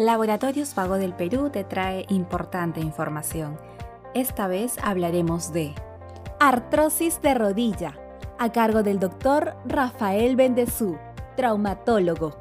[0.00, 3.58] Laboratorios Vago del Perú te trae importante información.
[4.14, 5.74] Esta vez hablaremos de
[6.38, 7.98] artrosis de rodilla,
[8.38, 10.96] a cargo del doctor Rafael Bendezú,
[11.36, 12.34] traumatólogo.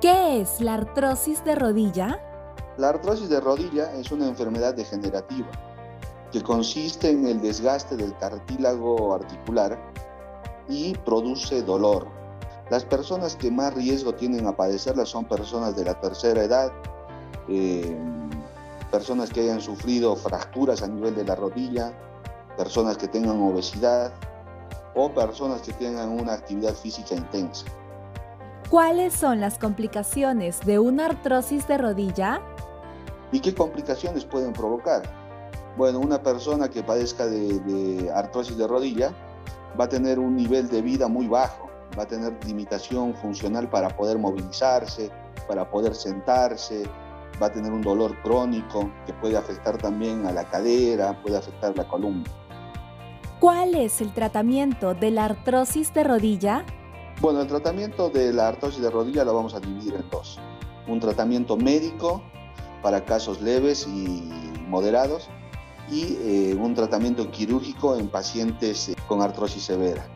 [0.00, 2.20] ¿Qué es la artrosis de rodilla?
[2.78, 5.46] La artrosis de rodilla es una enfermedad degenerativa
[6.32, 9.78] que consiste en el desgaste del cartílago articular
[10.68, 12.08] y produce dolor,
[12.70, 16.70] las personas que más riesgo tienen a padecerla son personas de la tercera edad,
[17.48, 17.96] eh,
[18.90, 21.92] personas que hayan sufrido fracturas a nivel de la rodilla,
[22.58, 24.12] personas que tengan obesidad
[24.94, 27.64] o personas que tengan una actividad física intensa.
[28.68, 32.42] ¿Cuáles son las complicaciones de una artrosis de rodilla?
[33.32, 35.02] ¿Y qué complicaciones pueden provocar?
[35.78, 39.10] Bueno, una persona que padezca de, de artrosis de rodilla
[39.78, 43.88] va a tener un nivel de vida muy bajo va a tener limitación funcional para
[43.88, 45.10] poder movilizarse,
[45.46, 46.84] para poder sentarse,
[47.40, 51.76] va a tener un dolor crónico que puede afectar también a la cadera, puede afectar
[51.76, 52.24] la columna.
[53.40, 56.64] ¿Cuál es el tratamiento de la artrosis de rodilla?
[57.20, 60.38] Bueno, el tratamiento de la artrosis de rodilla lo vamos a dividir en dos.
[60.88, 62.22] Un tratamiento médico
[62.82, 64.30] para casos leves y
[64.68, 65.28] moderados
[65.90, 70.06] y eh, un tratamiento quirúrgico en pacientes eh, con artrosis severa.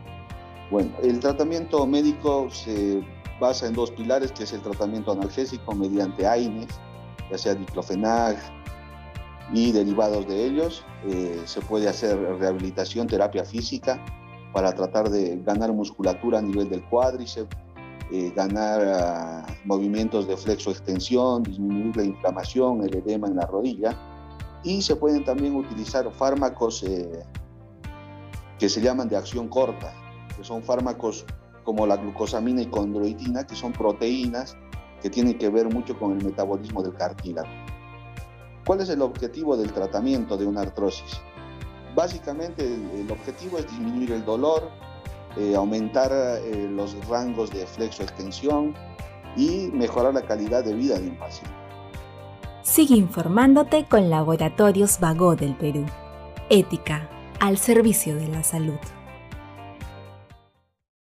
[0.73, 3.03] Bueno, el tratamiento médico se
[3.39, 6.79] basa en dos pilares, que es el tratamiento analgésico mediante AINES,
[7.29, 8.39] ya sea diclofenac
[9.53, 10.83] y derivados de ellos.
[11.07, 14.03] Eh, se puede hacer rehabilitación, terapia física
[14.51, 17.55] para tratar de ganar musculatura a nivel del cuádriceps,
[18.11, 23.95] eh, ganar ah, movimientos de flexo-extensión, disminuir la inflamación, el edema en la rodilla.
[24.63, 27.21] Y se pueden también utilizar fármacos eh,
[28.57, 29.93] que se llaman de acción corta,
[30.37, 31.25] que son fármacos
[31.63, 34.57] como la glucosamina y condroitina, que son proteínas
[35.01, 37.49] que tienen que ver mucho con el metabolismo del cartílago.
[38.65, 41.19] ¿Cuál es el objetivo del tratamiento de una artrosis?
[41.95, 44.69] Básicamente el, objetivo es disminuir el dolor,
[45.37, 48.73] eh, aumentar eh, los rangos de flexo-extensión
[49.35, 51.55] y mejorar la calidad de vida de un paciente.
[52.63, 55.85] Sigue informándote con Laboratorios Vago del Perú.
[56.49, 57.09] Ética
[57.41, 58.79] al servicio de la salud.